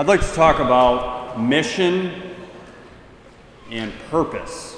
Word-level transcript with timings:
I'd 0.00 0.06
like 0.06 0.20
to 0.20 0.32
talk 0.32 0.60
about 0.60 1.40
mission 1.40 2.36
and 3.68 3.92
purpose. 4.10 4.76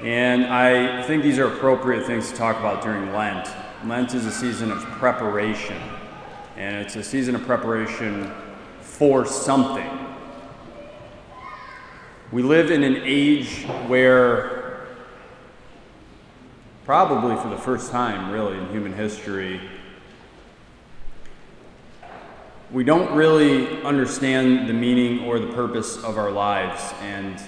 And 0.00 0.46
I 0.46 1.02
think 1.02 1.22
these 1.22 1.38
are 1.38 1.44
appropriate 1.44 2.06
things 2.06 2.30
to 2.30 2.36
talk 2.38 2.58
about 2.58 2.82
during 2.82 3.12
Lent. 3.12 3.50
Lent 3.84 4.14
is 4.14 4.24
a 4.24 4.30
season 4.30 4.70
of 4.72 4.80
preparation, 4.92 5.76
and 6.56 6.76
it's 6.76 6.96
a 6.96 7.02
season 7.02 7.34
of 7.34 7.42
preparation 7.42 8.32
for 8.80 9.26
something. 9.26 9.90
We 12.32 12.42
live 12.42 12.70
in 12.70 12.82
an 12.82 12.96
age 13.04 13.64
where, 13.88 14.86
probably 16.86 17.36
for 17.36 17.50
the 17.50 17.58
first 17.58 17.90
time 17.90 18.32
really 18.32 18.56
in 18.56 18.70
human 18.70 18.94
history, 18.94 19.60
we 22.72 22.84
don't 22.84 23.14
really 23.14 23.82
understand 23.82 24.66
the 24.66 24.72
meaning 24.72 25.26
or 25.26 25.38
the 25.38 25.52
purpose 25.52 26.02
of 26.02 26.16
our 26.16 26.30
lives. 26.30 26.94
And 27.02 27.38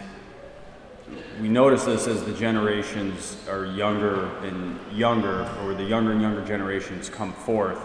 we 1.41 1.49
notice 1.49 1.85
this 1.85 2.07
as 2.07 2.25
the 2.25 2.35
generations 2.35 3.39
are 3.49 3.65
younger 3.65 4.27
and 4.43 4.79
younger, 4.93 5.49
or 5.63 5.73
the 5.73 5.83
younger 5.83 6.13
and 6.13 6.21
younger 6.21 6.45
generations 6.45 7.09
come 7.09 7.33
forth. 7.33 7.81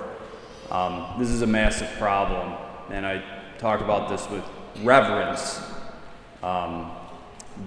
Um, 0.70 1.16
this 1.18 1.30
is 1.30 1.42
a 1.42 1.48
massive 1.48 1.90
problem, 1.98 2.58
and 2.92 3.06
I 3.06 3.24
talk 3.58 3.80
about 3.80 4.10
this 4.10 4.30
with 4.30 4.44
reverence. 4.84 5.62
Um, 6.44 6.92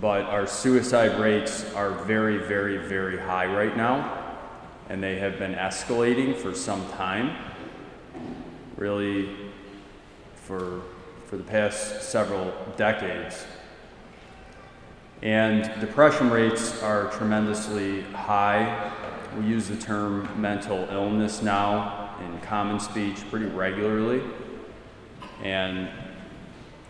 but 0.03 0.23
our 0.25 0.47
suicide 0.47 1.19
rates 1.19 1.73
are 1.75 1.91
very, 1.91 2.36
very, 2.36 2.77
very 2.77 3.19
high 3.19 3.47
right 3.47 3.77
now, 3.77 4.36
and 4.91 5.03
they 5.03 5.19
have 5.19 5.39
been 5.39 5.55
escalating 5.55 6.36
for 6.36 6.55
some 6.55 6.86
time. 6.91 7.36
Really, 8.77 9.52
for, 10.53 10.83
for 11.25 11.39
the 11.39 11.42
past 11.42 12.03
several 12.03 12.53
decades. 12.77 13.47
And 15.22 15.62
depression 15.81 16.28
rates 16.28 16.83
are 16.83 17.11
tremendously 17.12 18.03
high. 18.03 18.92
We 19.39 19.47
use 19.47 19.69
the 19.69 19.77
term 19.77 20.28
mental 20.39 20.86
illness 20.91 21.41
now 21.41 22.19
in 22.23 22.39
common 22.41 22.80
speech 22.80 23.17
pretty 23.30 23.47
regularly. 23.47 24.23
And 25.42 25.89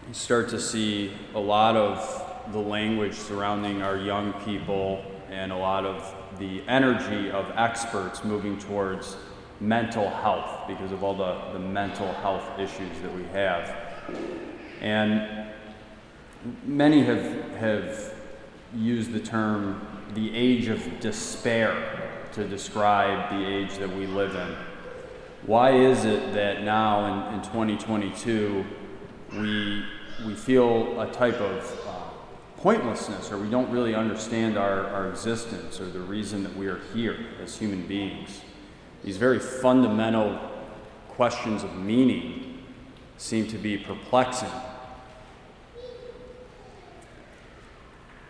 you 0.08 0.14
start 0.14 0.48
to 0.48 0.60
see 0.60 1.12
a 1.36 1.40
lot 1.40 1.76
of 1.76 2.50
the 2.50 2.58
language 2.58 3.14
surrounding 3.14 3.80
our 3.80 3.96
young 3.96 4.32
people 4.44 5.04
and 5.30 5.52
a 5.52 5.56
lot 5.56 5.86
of 5.86 6.12
the 6.40 6.64
energy 6.66 7.30
of 7.30 7.48
experts 7.54 8.24
moving 8.24 8.58
towards 8.58 9.16
mental 9.62 10.10
health 10.10 10.66
because 10.66 10.90
of 10.90 11.04
all 11.04 11.14
the, 11.14 11.40
the 11.52 11.58
mental 11.58 12.12
health 12.14 12.58
issues 12.58 13.00
that 13.00 13.14
we 13.14 13.22
have. 13.24 13.76
And 14.80 15.48
many 16.64 17.02
have, 17.04 17.50
have 17.52 18.14
used 18.74 19.12
the 19.12 19.20
term 19.20 19.86
the 20.14 20.34
age 20.34 20.66
of 20.68 21.00
despair 21.00 22.10
to 22.32 22.46
describe 22.46 23.30
the 23.30 23.46
age 23.46 23.78
that 23.78 23.88
we 23.88 24.06
live 24.06 24.34
in. 24.34 24.56
Why 25.46 25.72
is 25.72 26.04
it 26.04 26.34
that 26.34 26.62
now 26.62 27.28
in, 27.28 27.34
in 27.36 27.42
2022 27.42 28.64
we, 29.32 29.84
we 30.26 30.34
feel 30.34 31.00
a 31.00 31.10
type 31.12 31.40
of 31.40 31.80
uh, 31.86 32.60
pointlessness 32.60 33.30
or 33.30 33.38
we 33.38 33.48
don't 33.48 33.70
really 33.70 33.94
understand 33.94 34.58
our, 34.58 34.86
our 34.88 35.08
existence 35.08 35.80
or 35.80 35.86
the 35.86 36.00
reason 36.00 36.42
that 36.42 36.54
we 36.56 36.66
are 36.66 36.80
here 36.92 37.16
as 37.42 37.58
human 37.58 37.86
beings? 37.86 38.40
These 39.04 39.16
very 39.16 39.38
fundamental 39.38 40.38
questions 41.08 41.64
of 41.64 41.74
meaning 41.76 42.62
seem 43.18 43.46
to 43.48 43.58
be 43.58 43.76
perplexing. 43.76 44.50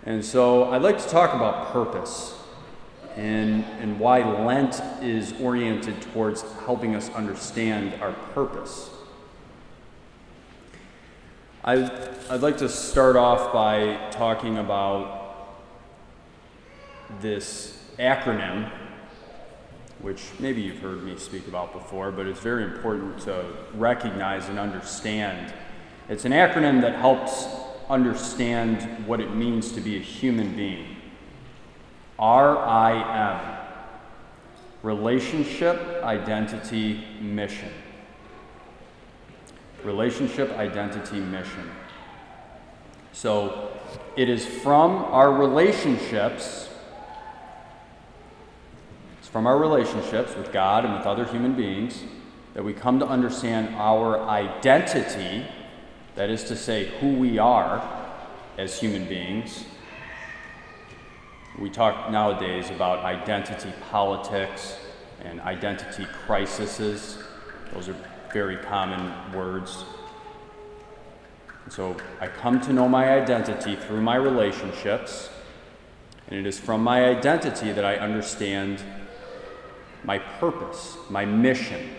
And 0.05 0.25
so 0.25 0.65
I'd 0.71 0.83
like 0.83 0.99
to 0.99 1.09
talk 1.09 1.35
about 1.35 1.73
purpose 1.73 2.35
and, 3.17 3.65
and 3.81 4.01
why 4.01 4.23
Lent 4.45 4.81
is 5.03 5.35
oriented 5.41 6.01
towards 6.01 6.43
helping 6.65 6.97
us 6.97 7.11
understand 7.11 8.01
our 8.03 8.13
purpose. 8.35 8.91
I, 11.63 11.75
I'd 12.29 12.41
like 12.41 12.57
to 12.59 12.69
start 12.69 13.15
off 13.15 13.53
by 13.53 14.11
talking 14.11 14.59
about 14.59 15.21
this 17.21 17.79
acronym 17.99 18.71
which 20.03 20.25
maybe 20.41 20.61
you've 20.61 20.81
heard 20.81 21.03
me 21.05 21.17
speak 21.17 21.47
about 21.49 21.73
before, 21.73 22.11
but 22.11 22.27
it's 22.27 22.41
very 22.41 22.65
important 22.65 23.21
to 23.21 23.45
recognize 23.75 24.49
and 24.49 24.59
understand. 24.59 25.55
It's 26.09 26.25
an 26.25 26.33
acronym 26.33 26.81
that 26.83 26.97
helps 26.97 27.47
understand 27.89 29.07
what 29.07 29.21
it 29.21 29.35
means 29.35 29.73
to 29.73 29.81
be 29.81 29.97
a 29.97 30.01
human 30.01 30.55
being. 30.57 30.97
RIM 32.19 33.59
Relationship, 34.83 36.03
Identity, 36.03 37.05
Mission. 37.21 37.71
Relationship, 39.85 40.51
Identity, 40.59 41.21
Mission. 41.21 41.71
So 43.13 43.71
it 44.17 44.29
is 44.29 44.45
from 44.45 44.97
our 44.97 45.33
relationships 45.33 46.69
from 49.33 49.47
our 49.47 49.57
relationships 49.57 50.37
with 50.37 50.53
God 50.53 50.85
and 50.85 50.95
with 50.95 51.07
other 51.07 51.25
human 51.25 51.55
beings 51.55 52.05
that 52.53 52.63
we 52.63 52.75
come 52.75 52.99
to 52.99 53.07
understand 53.07 53.75
our 53.77 54.21
identity, 54.29 55.47
that 56.17 56.29
is 56.29 56.45
to 56.45 56.55
say, 56.55 56.89
who 57.01 57.15
we 57.15 57.39
are 57.39 57.83
as 58.59 58.79
human 58.79 59.09
beings. 59.09 59.65
We 61.59 61.71
talk 61.71 62.11
nowadays 62.11 62.69
about 62.69 63.07
identity 63.07 63.73
politics 63.91 64.77
and 65.25 65.41
identity 65.41 66.07
crises. 66.27 67.19
Those 67.73 67.89
are 67.89 67.97
very 68.35 68.59
common 68.59 69.33
words. 69.33 69.87
And 71.65 71.73
so 71.73 71.97
I 72.21 72.27
come 72.27 72.61
to 72.61 72.73
know 72.75 72.87
my 72.87 73.09
identity 73.11 73.77
through 73.77 74.03
my 74.03 74.17
relationships, 74.17 75.31
and 76.29 76.39
it 76.39 76.47
is 76.47 76.61
from 76.61 76.85
my 76.85 77.07
identity 77.07 77.73
that 77.73 77.85
I 77.85 77.97
understand 77.97 78.83
my 80.05 80.19
purpose, 80.19 80.97
my 81.11 81.25
mission 81.25 81.91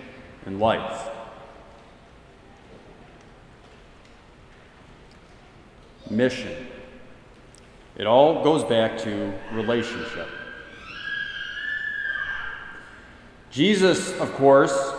in 0.45 0.59
life. 0.59 1.09
Mission. 6.09 6.67
It 7.95 8.05
all 8.05 8.43
goes 8.43 8.63
back 8.63 8.97
to 8.99 9.33
relationship. 9.53 10.27
Jesus, 13.51 14.19
of 14.19 14.33
course, 14.33 14.93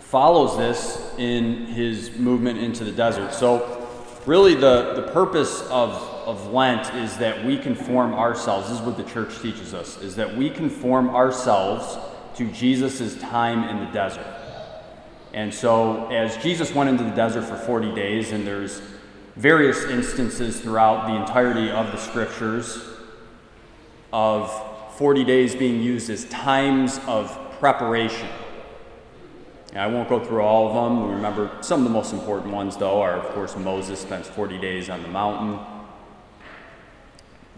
follows 0.00 0.56
this 0.56 1.14
in 1.18 1.66
his 1.66 2.16
movement 2.18 2.58
into 2.58 2.84
the 2.84 2.92
desert. 2.92 3.34
So, 3.34 3.86
really, 4.24 4.54
the, 4.54 4.94
the 4.94 5.10
purpose 5.12 5.60
of 5.68 6.13
of 6.24 6.52
Lent 6.52 6.94
is 6.94 7.16
that 7.18 7.44
we 7.44 7.58
conform 7.58 8.14
ourselves. 8.14 8.68
This 8.68 8.80
is 8.80 8.84
what 8.84 8.96
the 8.96 9.04
church 9.04 9.40
teaches 9.40 9.74
us: 9.74 10.00
is 10.02 10.16
that 10.16 10.36
we 10.36 10.50
conform 10.50 11.10
ourselves 11.10 11.98
to 12.36 12.50
Jesus' 12.50 13.16
time 13.20 13.64
in 13.68 13.84
the 13.84 13.92
desert. 13.92 14.26
And 15.32 15.52
so, 15.52 16.08
as 16.10 16.36
Jesus 16.36 16.74
went 16.74 16.90
into 16.90 17.04
the 17.04 17.10
desert 17.10 17.42
for 17.42 17.56
40 17.56 17.94
days, 17.94 18.32
and 18.32 18.46
there's 18.46 18.80
various 19.36 19.84
instances 19.84 20.60
throughout 20.60 21.08
the 21.08 21.14
entirety 21.16 21.70
of 21.70 21.90
the 21.90 21.98
scriptures 21.98 22.82
of 24.12 24.48
40 24.96 25.24
days 25.24 25.56
being 25.56 25.82
used 25.82 26.08
as 26.08 26.24
times 26.26 27.00
of 27.08 27.36
preparation. 27.58 28.28
And 29.70 29.80
I 29.80 29.88
won't 29.88 30.08
go 30.08 30.24
through 30.24 30.42
all 30.42 30.68
of 30.68 30.74
them. 30.74 31.08
We 31.08 31.14
remember 31.16 31.50
some 31.60 31.80
of 31.80 31.84
the 31.84 31.90
most 31.90 32.12
important 32.12 32.52
ones, 32.52 32.76
though, 32.76 33.02
are, 33.02 33.14
of 33.14 33.34
course, 33.34 33.56
Moses 33.56 33.98
spends 33.98 34.28
40 34.28 34.58
days 34.58 34.88
on 34.88 35.02
the 35.02 35.08
mountain. 35.08 35.58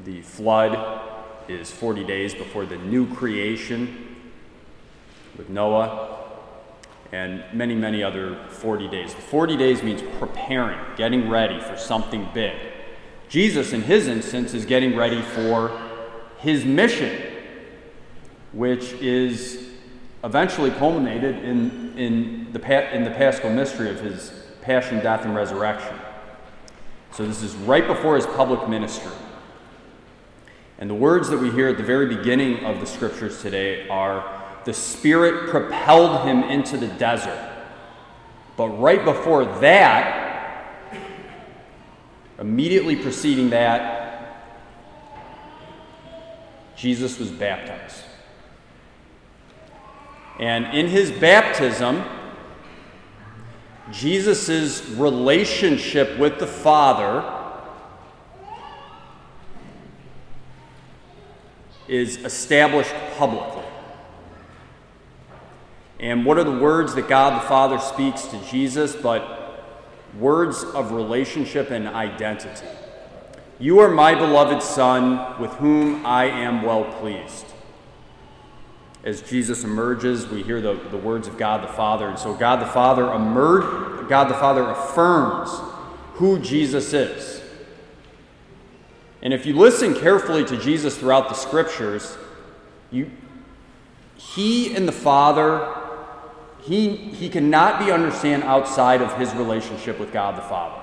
The 0.04 0.20
flood 0.22 1.00
is 1.48 1.70
40 1.70 2.04
days 2.04 2.34
before 2.34 2.66
the 2.66 2.76
new 2.76 3.12
creation 3.14 4.16
with 5.36 5.48
Noah 5.48 6.24
and 7.12 7.44
many, 7.52 7.74
many 7.74 8.02
other 8.02 8.36
40 8.48 8.88
days. 8.88 9.14
The 9.14 9.22
40 9.22 9.56
days 9.56 9.82
means 9.82 10.02
preparing, 10.18 10.78
getting 10.96 11.30
ready 11.30 11.60
for 11.60 11.76
something 11.76 12.28
big. 12.34 12.54
Jesus, 13.28 13.72
in 13.72 13.82
his 13.82 14.06
instance, 14.06 14.54
is 14.54 14.64
getting 14.64 14.96
ready 14.96 15.22
for 15.22 15.80
his 16.38 16.64
mission, 16.64 17.20
which 18.52 18.92
is 18.94 19.68
eventually 20.22 20.70
culminated 20.72 21.36
in, 21.44 21.96
in, 21.96 22.52
the, 22.52 22.94
in 22.94 23.04
the 23.04 23.10
paschal 23.10 23.50
mystery 23.50 23.90
of 23.90 24.00
his 24.00 24.32
passion, 24.62 24.98
death, 25.00 25.24
and 25.24 25.34
resurrection. 25.34 25.96
So, 27.12 27.26
this 27.26 27.42
is 27.42 27.54
right 27.54 27.86
before 27.86 28.16
his 28.16 28.26
public 28.26 28.68
ministry. 28.68 29.12
And 30.78 30.90
the 30.90 30.94
words 30.94 31.30
that 31.30 31.38
we 31.38 31.50
hear 31.50 31.68
at 31.68 31.78
the 31.78 31.82
very 31.82 32.06
beginning 32.06 32.64
of 32.64 32.80
the 32.80 32.86
scriptures 32.86 33.40
today 33.40 33.88
are 33.88 34.44
the 34.64 34.74
Spirit 34.74 35.48
propelled 35.48 36.26
him 36.26 36.42
into 36.42 36.76
the 36.76 36.88
desert. 36.88 37.52
But 38.56 38.68
right 38.68 39.04
before 39.04 39.44
that, 39.60 40.94
immediately 42.38 42.96
preceding 42.96 43.50
that, 43.50 44.04
Jesus 46.76 47.18
was 47.18 47.30
baptized. 47.30 48.02
And 50.38 50.66
in 50.76 50.88
his 50.88 51.10
baptism, 51.10 52.04
Jesus' 53.90 54.84
relationship 54.90 56.18
with 56.18 56.38
the 56.38 56.46
Father 56.46 57.45
is 61.88 62.16
established 62.18 62.94
publicly. 63.16 63.64
And 65.98 66.26
what 66.26 66.38
are 66.38 66.44
the 66.44 66.58
words 66.58 66.94
that 66.94 67.08
God 67.08 67.42
the 67.42 67.48
Father 67.48 67.78
speaks 67.78 68.26
to 68.26 68.38
Jesus 68.50 68.94
but 68.94 69.64
words 70.18 70.62
of 70.62 70.92
relationship 70.92 71.70
and 71.70 71.88
identity? 71.88 72.66
You 73.58 73.78
are 73.80 73.88
my 73.88 74.14
beloved 74.14 74.62
Son, 74.62 75.40
with 75.40 75.52
whom 75.54 76.04
I 76.04 76.26
am 76.26 76.62
well 76.62 76.84
pleased. 77.00 77.46
As 79.02 79.22
Jesus 79.22 79.64
emerges, 79.64 80.26
we 80.26 80.42
hear 80.42 80.60
the, 80.60 80.74
the 80.90 80.96
words 80.98 81.28
of 81.28 81.38
God 81.38 81.62
the 81.62 81.72
Father. 81.72 82.08
And 82.08 82.18
so 82.18 82.34
God 82.34 82.60
the 82.60 82.66
Father 82.66 83.10
emerge, 83.12 84.08
God 84.08 84.24
the 84.24 84.34
Father 84.34 84.68
affirms 84.68 85.48
who 86.14 86.38
Jesus 86.38 86.92
is. 86.92 87.40
And 89.26 89.34
if 89.34 89.44
you 89.44 89.56
listen 89.56 89.92
carefully 89.92 90.44
to 90.44 90.56
Jesus 90.56 90.96
throughout 90.96 91.28
the 91.28 91.34
scriptures, 91.34 92.16
you, 92.92 93.10
he 94.14 94.72
and 94.76 94.86
the 94.86 94.92
Father 94.92 95.82
he, 96.62 96.96
he 96.96 97.28
cannot 97.28 97.84
be 97.84 97.90
understood 97.90 98.42
outside 98.42 99.02
of 99.02 99.16
his 99.18 99.34
relationship 99.34 99.98
with 99.98 100.12
God 100.12 100.36
the 100.36 100.42
Father. 100.42 100.80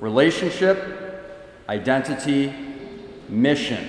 Relationship, 0.00 1.56
identity, 1.66 2.52
mission. 3.30 3.88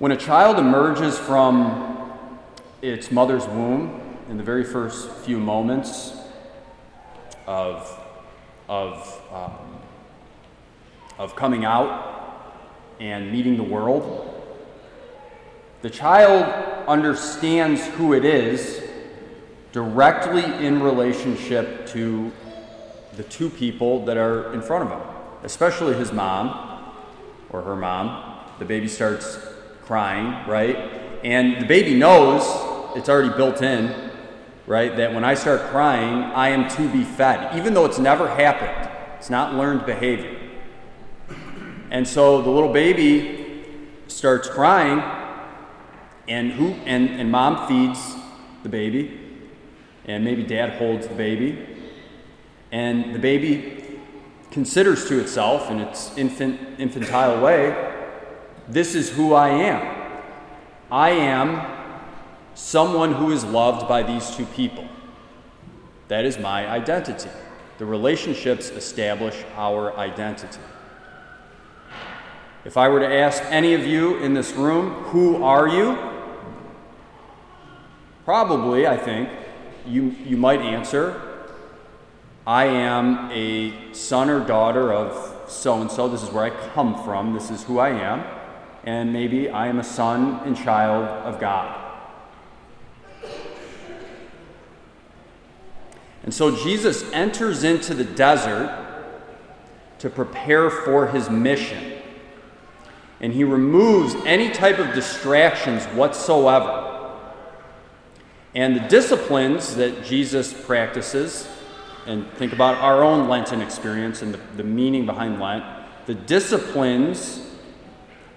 When 0.00 0.10
a 0.10 0.16
child 0.16 0.58
emerges 0.58 1.16
from 1.16 2.10
its 2.82 3.12
mother's 3.12 3.46
womb 3.46 4.00
in 4.28 4.38
the 4.38 4.44
very 4.44 4.64
first 4.64 5.08
few 5.10 5.38
moments 5.38 6.16
of, 7.46 8.07
of, 8.68 9.20
um, 9.32 9.78
of 11.18 11.34
coming 11.34 11.64
out 11.64 12.16
and 13.00 13.32
meeting 13.32 13.56
the 13.56 13.62
world, 13.62 14.24
the 15.82 15.90
child 15.90 16.44
understands 16.88 17.86
who 17.86 18.12
it 18.12 18.24
is 18.24 18.82
directly 19.72 20.44
in 20.44 20.82
relationship 20.82 21.86
to 21.88 22.32
the 23.16 23.22
two 23.24 23.50
people 23.50 24.04
that 24.04 24.16
are 24.16 24.52
in 24.52 24.62
front 24.62 24.90
of 24.90 24.98
him, 24.98 25.08
especially 25.44 25.94
his 25.94 26.12
mom 26.12 26.92
or 27.50 27.62
her 27.62 27.76
mom. 27.76 28.40
The 28.58 28.64
baby 28.64 28.88
starts 28.88 29.38
crying, 29.84 30.48
right? 30.48 30.76
And 31.24 31.62
the 31.62 31.66
baby 31.66 31.94
knows 31.94 32.42
it's 32.96 33.08
already 33.08 33.34
built 33.36 33.62
in, 33.62 34.07
right? 34.68 34.96
That 34.96 35.12
when 35.12 35.24
I 35.24 35.34
start 35.34 35.62
crying, 35.70 36.22
I 36.22 36.50
am 36.50 36.68
to 36.76 36.88
be 36.92 37.02
fed, 37.02 37.56
even 37.56 37.74
though 37.74 37.86
it's 37.86 37.98
never 37.98 38.28
happened. 38.28 38.88
It's 39.18 39.30
not 39.30 39.54
learned 39.54 39.84
behavior. 39.84 40.38
And 41.90 42.06
so 42.06 42.42
the 42.42 42.50
little 42.50 42.72
baby 42.72 43.64
starts 44.06 44.48
crying, 44.48 45.02
and 46.28 46.52
who 46.52 46.72
and, 46.84 47.08
and 47.08 47.32
mom 47.32 47.66
feeds 47.66 48.14
the 48.62 48.68
baby 48.68 49.18
and 50.04 50.24
maybe 50.24 50.42
dad 50.42 50.78
holds 50.78 51.06
the 51.06 51.14
baby 51.14 51.66
and 52.70 53.14
the 53.14 53.18
baby 53.18 54.00
considers 54.50 55.08
to 55.08 55.18
itself 55.20 55.70
in 55.70 55.80
its 55.80 56.16
infant, 56.16 56.60
infantile 56.78 57.40
way 57.40 57.94
this 58.68 58.94
is 58.94 59.10
who 59.10 59.32
i 59.32 59.48
am 59.48 60.22
i 60.90 61.10
am 61.10 61.77
someone 62.58 63.14
who 63.14 63.30
is 63.30 63.44
loved 63.44 63.88
by 63.88 64.02
these 64.02 64.34
two 64.34 64.46
people 64.46 64.86
that 66.08 66.24
is 66.24 66.38
my 66.38 66.68
identity 66.68 67.30
the 67.78 67.86
relationships 67.86 68.70
establish 68.70 69.44
our 69.56 69.96
identity 69.96 70.60
if 72.64 72.76
i 72.76 72.88
were 72.88 73.00
to 73.00 73.14
ask 73.14 73.42
any 73.44 73.74
of 73.74 73.86
you 73.86 74.16
in 74.18 74.34
this 74.34 74.52
room 74.52 74.90
who 75.04 75.42
are 75.42 75.68
you 75.68 75.96
Probably, 78.28 78.86
I 78.86 78.98
think, 78.98 79.30
you, 79.86 80.14
you 80.26 80.36
might 80.36 80.60
answer, 80.60 81.18
I 82.46 82.66
am 82.66 83.30
a 83.32 83.94
son 83.94 84.28
or 84.28 84.46
daughter 84.46 84.92
of 84.92 85.50
so 85.50 85.80
and 85.80 85.90
so. 85.90 86.10
This 86.10 86.22
is 86.22 86.30
where 86.30 86.44
I 86.44 86.50
come 86.50 87.02
from. 87.04 87.32
This 87.32 87.50
is 87.50 87.64
who 87.64 87.78
I 87.78 87.88
am. 87.88 88.22
And 88.84 89.14
maybe 89.14 89.48
I 89.48 89.68
am 89.68 89.78
a 89.78 89.82
son 89.82 90.40
and 90.44 90.54
child 90.54 91.08
of 91.24 91.40
God. 91.40 91.87
And 96.22 96.34
so 96.34 96.56
Jesus 96.56 97.10
enters 97.12 97.64
into 97.64 97.94
the 97.94 98.04
desert 98.04 98.86
to 99.98 100.10
prepare 100.10 100.70
for 100.70 101.08
his 101.08 101.30
mission. 101.30 101.94
And 103.20 103.32
he 103.32 103.44
removes 103.44 104.14
any 104.26 104.50
type 104.50 104.78
of 104.78 104.94
distractions 104.94 105.84
whatsoever 105.86 106.88
and 108.54 108.74
the 108.74 108.88
disciplines 108.88 109.76
that 109.76 110.04
Jesus 110.04 110.52
practices, 110.52 111.48
and 112.06 112.28
think 112.32 112.52
about 112.52 112.76
our 112.76 113.04
own 113.04 113.28
Lenten 113.28 113.60
experience 113.60 114.22
and 114.22 114.34
the, 114.34 114.40
the 114.56 114.64
meaning 114.64 115.04
behind 115.06 115.38
Lent, 115.38 115.64
the 116.06 116.14
disciplines 116.14 117.40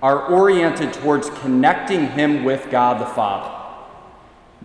are 0.02 0.28
oriented 0.28 0.94
towards 0.94 1.30
connecting 1.42 2.08
him 2.08 2.44
with 2.44 2.70
God 2.70 3.00
the 3.00 3.06
Father. 3.06 3.61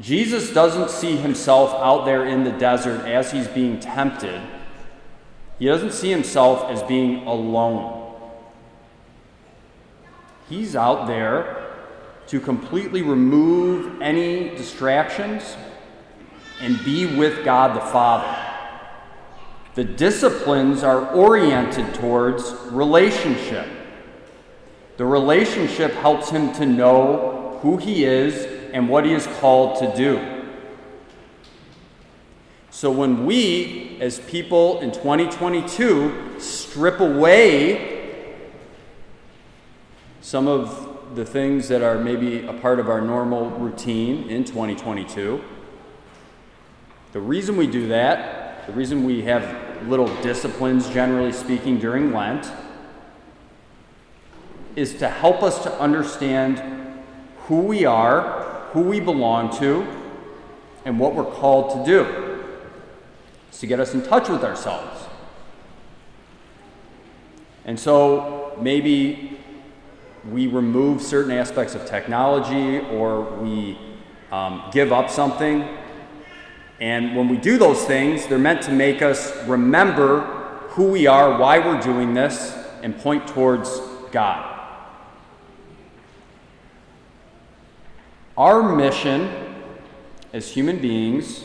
Jesus 0.01 0.53
doesn't 0.53 0.91
see 0.91 1.17
himself 1.17 1.73
out 1.75 2.05
there 2.05 2.27
in 2.27 2.45
the 2.45 2.53
desert 2.53 3.07
as 3.07 3.33
he's 3.33 3.49
being 3.49 3.81
tempted. 3.81 4.41
He 5.59 5.67
doesn't 5.67 5.93
see 5.93 6.11
himself 6.11 6.71
as 6.71 6.83
being 6.83 7.27
alone. 7.27 8.15
He's 10.49 10.77
out 10.77 11.07
there 11.07 11.75
to 12.27 12.41
completely 12.41 13.03
remove 13.03 14.03
any 14.03 14.51
distractions 14.51 15.57
and 16.61 16.83
be 16.85 17.17
with 17.17 17.45
God 17.45 17.77
the 17.77 17.81
Father. 17.87 18.43
The 19.75 19.85
disciplines 19.85 20.83
are 20.83 21.11
oriented 21.13 21.95
towards 21.95 22.53
relationship. 22.71 23.67
The 24.97 25.05
relationship 25.07 25.93
helps 25.93 26.31
him 26.31 26.53
to 26.55 26.67
know 26.67 27.59
who 27.63 27.77
he 27.77 28.05
is 28.05 28.56
and 28.77 28.91
what 28.91 29.07
he 29.07 29.15
is 29.15 29.27
called 29.41 29.79
to 29.79 29.97
do. 29.97 30.45
So 32.69 32.91
when 32.91 33.25
we, 33.25 33.97
as 34.03 34.21
people 34.21 34.81
in 34.81 34.93
2022, 34.93 36.39
strip 36.39 37.01
away 37.01 38.37
some 40.21 40.47
of 40.47 41.15
the 41.15 41.25
things 41.25 41.69
that 41.69 41.81
are 41.81 41.99
maybe 41.99 42.47
a 42.47 42.53
part 42.53 42.79
of 42.79 42.91
our 42.91 43.01
normal 43.01 43.49
routine 43.49 44.29
in 44.29 44.45
2022. 44.45 45.43
The 47.13 47.21
reason 47.21 47.57
we 47.57 47.67
do 47.67 47.89
that, 47.89 48.67
the 48.67 48.75
reason 48.75 49.05
we 49.05 49.23
have 49.23 49.89
little 49.89 50.15
disciplines, 50.21 50.87
generally 50.91 51.33
speaking, 51.33 51.79
during 51.79 52.13
Lent, 52.13 52.53
is 54.75 54.99
to 54.99 55.09
help 55.09 55.43
us 55.43 55.63
to 55.63 55.81
understand 55.81 56.63
who 57.47 57.61
we 57.61 57.87
are, 57.87 58.46
who 58.73 58.81
we 58.81 59.01
belong 59.01 59.57
to, 59.59 59.87
and 60.85 60.99
what 61.01 61.15
we're 61.15 61.25
called 61.25 61.73
to 61.73 61.91
do. 61.91 62.45
It's 63.49 63.61
to 63.61 63.67
get 63.67 63.81
us 63.81 63.95
in 63.95 64.03
touch 64.03 64.29
with 64.29 64.45
ourselves. 64.45 65.05
And 67.65 67.79
so 67.79 68.57
maybe 68.61 69.39
we 70.31 70.47
remove 70.47 71.03
certain 71.03 71.33
aspects 71.33 71.75
of 71.75 71.85
technology 71.87 72.79
or 72.79 73.23
we 73.41 73.79
um, 74.31 74.63
give 74.73 74.93
up 74.93 75.11
something. 75.11 75.69
And 76.81 77.17
when 77.17 77.29
we 77.29 77.37
do 77.37 77.59
those 77.59 77.85
things, 77.85 78.27
they're 78.27 78.39
meant 78.39 78.63
to 78.63 78.73
make 78.73 79.03
us 79.03 79.35
remember 79.47 80.21
who 80.71 80.85
we 80.85 81.07
are, 81.07 81.39
why 81.39 81.59
we're 81.59 81.81
doing 81.81 82.15
this, 82.15 82.57
and 82.83 82.97
point 82.99 83.27
towards 83.27 83.81
God. 84.13 84.56
Our 88.37 88.75
mission 88.77 89.31
as 90.33 90.51
human 90.51 90.79
beings, 90.79 91.45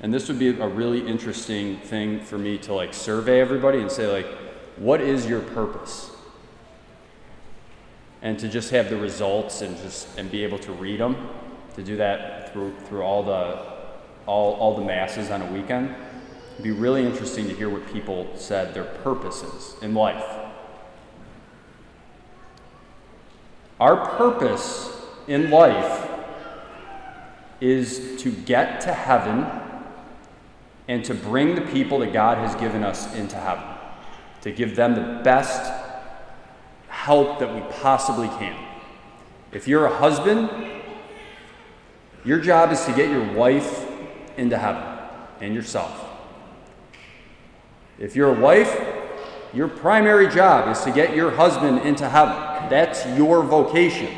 and 0.00 0.12
this 0.12 0.28
would 0.28 0.38
be 0.38 0.48
a 0.48 0.68
really 0.68 1.06
interesting 1.06 1.78
thing 1.78 2.20
for 2.20 2.38
me 2.38 2.58
to 2.58 2.74
like 2.74 2.92
survey 2.92 3.40
everybody 3.40 3.80
and 3.80 3.90
say 3.90 4.06
like, 4.06 4.26
what 4.76 5.00
is 5.00 5.26
your 5.26 5.40
purpose? 5.40 6.12
and 8.22 8.38
to 8.38 8.48
just 8.48 8.70
have 8.70 8.88
the 8.88 8.96
results 8.96 9.62
and 9.62 9.76
just 9.78 10.16
and 10.16 10.30
be 10.30 10.44
able 10.44 10.58
to 10.60 10.72
read 10.72 11.00
them 11.00 11.28
to 11.74 11.82
do 11.82 11.96
that 11.96 12.52
through, 12.52 12.72
through 12.86 13.02
all, 13.02 13.24
the, 13.24 13.58
all, 14.26 14.54
all 14.54 14.76
the 14.76 14.84
masses 14.84 15.30
on 15.30 15.42
a 15.42 15.52
weekend. 15.52 15.94
It'd 16.52 16.62
be 16.62 16.70
really 16.70 17.04
interesting 17.04 17.48
to 17.48 17.54
hear 17.54 17.68
what 17.68 17.86
people 17.92 18.30
said 18.36 18.74
their 18.74 18.84
purposes 18.84 19.74
in 19.82 19.94
life. 19.94 20.24
Our 23.80 24.06
purpose 24.16 24.96
in 25.26 25.50
life 25.50 26.01
is 27.62 28.20
to 28.20 28.32
get 28.32 28.80
to 28.80 28.92
heaven 28.92 29.46
and 30.88 31.04
to 31.04 31.14
bring 31.14 31.54
the 31.54 31.60
people 31.60 32.00
that 32.00 32.12
God 32.12 32.36
has 32.38 32.56
given 32.56 32.82
us 32.82 33.14
into 33.14 33.36
heaven, 33.36 33.62
to 34.40 34.50
give 34.50 34.74
them 34.74 34.96
the 34.96 35.22
best 35.22 35.72
help 36.88 37.38
that 37.38 37.54
we 37.54 37.60
possibly 37.80 38.26
can. 38.26 38.56
If 39.52 39.68
you're 39.68 39.86
a 39.86 39.94
husband, 39.94 40.50
your 42.24 42.40
job 42.40 42.72
is 42.72 42.84
to 42.86 42.92
get 42.94 43.08
your 43.10 43.32
wife 43.32 43.86
into 44.36 44.58
heaven 44.58 44.82
and 45.40 45.54
yourself. 45.54 46.04
If 47.96 48.16
you're 48.16 48.36
a 48.36 48.40
wife, 48.40 48.76
your 49.54 49.68
primary 49.68 50.28
job 50.28 50.68
is 50.68 50.82
to 50.82 50.90
get 50.90 51.14
your 51.14 51.30
husband 51.30 51.82
into 51.82 52.08
heaven. 52.08 52.34
That's 52.68 53.06
your 53.16 53.44
vocation. 53.44 54.08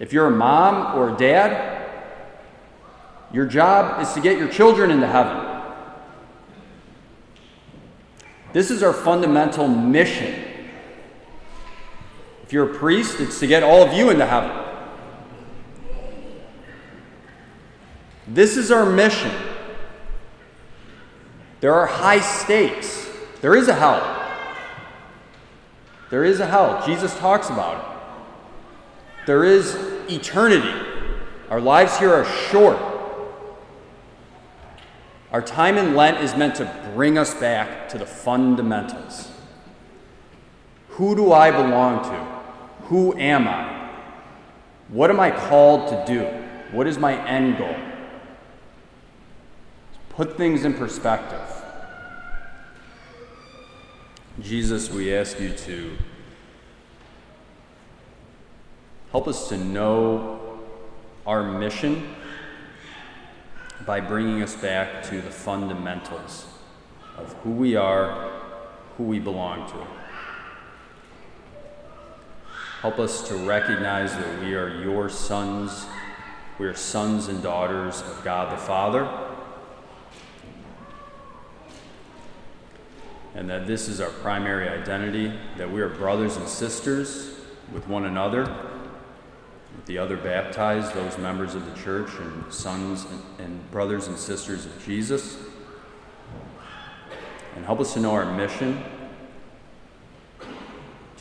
If 0.00 0.12
you're 0.12 0.26
a 0.26 0.30
mom 0.30 0.96
or 0.96 1.14
a 1.14 1.16
dad, 1.16 1.67
your 3.32 3.46
job 3.46 4.00
is 4.02 4.12
to 4.12 4.20
get 4.20 4.38
your 4.38 4.48
children 4.48 4.90
into 4.90 5.06
heaven. 5.06 5.44
This 8.52 8.70
is 8.70 8.82
our 8.82 8.92
fundamental 8.92 9.68
mission 9.68 10.48
if 12.48 12.54
you're 12.54 12.74
a 12.74 12.78
priest, 12.78 13.20
it's 13.20 13.40
to 13.40 13.46
get 13.46 13.62
all 13.62 13.82
of 13.82 13.92
you 13.92 14.08
into 14.08 14.24
heaven. 14.24 14.50
This 18.26 18.56
is 18.56 18.70
our 18.70 18.86
mission. 18.86 19.30
There 21.60 21.74
are 21.74 21.84
high 21.84 22.20
stakes. 22.20 23.06
There 23.42 23.54
is 23.54 23.68
a 23.68 23.74
hell. 23.74 24.00
There 26.08 26.24
is 26.24 26.40
a 26.40 26.46
hell. 26.46 26.82
Jesus 26.86 27.14
talks 27.18 27.50
about 27.50 27.84
it. 27.84 29.26
There 29.26 29.44
is 29.44 29.74
eternity. 30.10 30.72
Our 31.50 31.60
lives 31.60 31.98
here 31.98 32.14
are 32.14 32.24
short. 32.24 32.78
Our 35.32 35.42
time 35.42 35.76
in 35.76 35.94
Lent 35.94 36.18
is 36.18 36.34
meant 36.34 36.54
to 36.56 36.90
bring 36.94 37.18
us 37.18 37.34
back 37.34 37.88
to 37.90 37.98
the 37.98 38.06
fundamentals. 38.06 39.30
Who 40.90 41.14
do 41.14 41.32
I 41.32 41.50
belong 41.50 42.02
to? 42.04 42.86
Who 42.86 43.16
am 43.18 43.46
I? 43.46 43.90
What 44.88 45.10
am 45.10 45.20
I 45.20 45.30
called 45.30 45.90
to 45.90 46.04
do? 46.06 46.24
What 46.74 46.86
is 46.86 46.98
my 46.98 47.14
end 47.28 47.58
goal? 47.58 47.76
Put 50.08 50.36
things 50.36 50.64
in 50.64 50.74
perspective. 50.74 51.40
Jesus, 54.40 54.90
we 54.90 55.14
ask 55.14 55.38
you 55.38 55.52
to 55.52 55.96
help 59.10 59.28
us 59.28 59.48
to 59.48 59.58
know 59.58 60.60
our 61.26 61.42
mission 61.42 62.14
by 63.86 64.00
bringing 64.00 64.42
us 64.42 64.56
back 64.56 65.02
to 65.04 65.20
the 65.20 65.30
fundamentals 65.30 66.46
of 67.16 67.32
who 67.42 67.50
we 67.50 67.76
are, 67.76 68.30
who 68.96 69.04
we 69.04 69.18
belong 69.18 69.68
to. 69.70 69.86
Help 72.80 72.98
us 72.98 73.26
to 73.26 73.34
recognize 73.34 74.14
that 74.14 74.40
we 74.40 74.54
are 74.54 74.82
your 74.82 75.08
sons. 75.08 75.86
We 76.58 76.66
are 76.66 76.74
sons 76.74 77.28
and 77.28 77.42
daughters 77.42 78.02
of 78.02 78.22
God 78.22 78.52
the 78.52 78.56
Father. 78.56 79.08
And 83.34 83.48
that 83.50 83.66
this 83.66 83.88
is 83.88 84.00
our 84.00 84.10
primary 84.10 84.68
identity, 84.68 85.32
that 85.56 85.70
we 85.70 85.80
are 85.80 85.88
brothers 85.88 86.36
and 86.36 86.48
sisters 86.48 87.34
with 87.72 87.86
one 87.86 88.04
another, 88.04 88.44
the 89.86 89.98
other 89.98 90.16
baptized, 90.16 90.94
those 90.94 91.16
members 91.18 91.54
of 91.54 91.64
the 91.64 91.82
church, 91.82 92.10
and 92.18 92.52
sons 92.52 93.06
and, 93.10 93.22
and 93.38 93.70
brothers 93.70 94.08
and 94.08 94.16
sisters 94.18 94.66
of 94.66 94.84
Jesus. 94.84 95.38
And 97.56 97.64
help 97.64 97.80
us 97.80 97.94
to 97.94 98.00
know 98.00 98.12
our 98.12 98.36
mission 98.36 98.84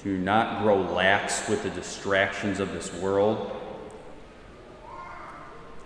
to 0.04 0.18
not 0.18 0.62
grow 0.62 0.80
lax 0.80 1.50
with 1.50 1.64
the 1.64 1.70
distractions 1.72 2.62
of 2.62 2.72
this 2.72 2.94
world, 2.94 3.52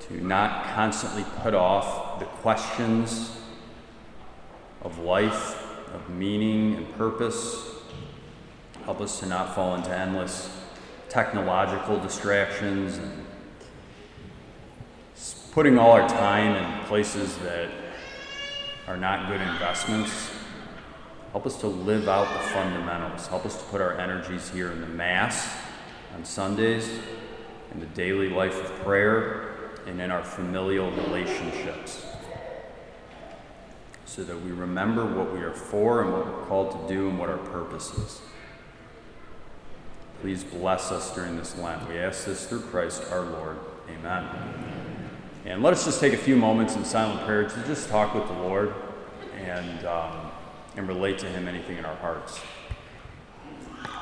to 0.01 0.21
not 0.23 0.65
constantly 0.75 1.25
put 1.37 1.55
off 1.55 2.19
the 2.19 2.25
questions 2.25 3.35
of 4.81 4.99
life, 4.99 5.65
of 5.93 6.09
meaning 6.09 6.75
and 6.75 6.93
purpose. 6.93 7.75
Help 8.83 9.01
us 9.01 9.19
to 9.19 9.25
not 9.25 9.55
fall 9.55 9.73
into 9.73 9.89
endless 9.97 10.60
technological 11.11 11.99
distractions 11.99 12.97
and 12.97 13.25
putting 15.51 15.77
all 15.77 15.91
our 15.91 16.07
time 16.07 16.55
in 16.55 16.85
places 16.85 17.37
that 17.39 17.69
are 18.87 18.95
not 18.95 19.27
good 19.27 19.41
investments. 19.41 20.31
Help 21.33 21.45
us 21.45 21.57
to 21.57 21.67
live 21.67 22.07
out 22.07 22.31
the 22.31 22.49
fundamentals. 22.49 23.27
Help 23.27 23.45
us 23.45 23.57
to 23.57 23.63
put 23.65 23.81
our 23.81 23.99
energies 23.99 24.49
here 24.51 24.71
in 24.71 24.79
the 24.79 24.87
Mass 24.87 25.53
on 26.15 26.23
Sundays, 26.23 26.87
in 27.73 27.81
the 27.81 27.85
daily 27.87 28.29
life 28.29 28.57
of 28.63 28.71
prayer, 28.79 29.71
and 29.87 29.99
in 29.99 30.11
our 30.11 30.23
familial 30.23 30.91
relationships. 30.91 32.05
So 34.05 34.23
that 34.23 34.41
we 34.41 34.51
remember 34.51 35.05
what 35.05 35.33
we 35.33 35.39
are 35.39 35.53
for 35.53 36.03
and 36.03 36.13
what 36.13 36.25
we're 36.25 36.45
called 36.45 36.87
to 36.87 36.93
do 36.93 37.09
and 37.09 37.19
what 37.19 37.29
our 37.29 37.37
purpose 37.37 37.93
is. 37.97 38.21
Please 40.21 40.43
bless 40.43 40.91
us 40.91 41.13
during 41.13 41.35
this 41.35 41.57
Lent. 41.57 41.87
We 41.89 41.97
ask 41.97 42.25
this 42.25 42.47
through 42.47 42.61
Christ 42.61 43.03
our 43.11 43.21
Lord. 43.21 43.57
Amen. 43.89 44.25
And 45.45 45.61
let 45.63 45.73
us 45.73 45.83
just 45.83 45.99
take 45.99 46.13
a 46.13 46.17
few 46.17 46.35
moments 46.35 46.75
in 46.75 46.85
silent 46.85 47.25
prayer 47.25 47.49
to 47.49 47.63
just 47.65 47.89
talk 47.89 48.13
with 48.13 48.27
the 48.27 48.33
Lord 48.33 48.73
and. 49.35 49.85
Um, 49.85 50.31
and 50.75 50.87
relate 50.87 51.17
to 51.19 51.25
Him 51.27 51.47
anything 51.47 51.77
in 51.77 51.85
our 51.85 51.95
hearts. 51.95 52.39